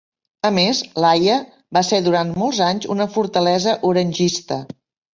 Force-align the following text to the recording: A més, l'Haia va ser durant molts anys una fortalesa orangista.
A 0.47 0.49
més, 0.53 0.79
l'Haia 1.03 1.35
va 1.79 1.85
ser 1.91 2.01
durant 2.07 2.33
molts 2.45 2.65
anys 2.71 2.91
una 2.97 3.11
fortalesa 3.19 3.81
orangista. 3.95 4.63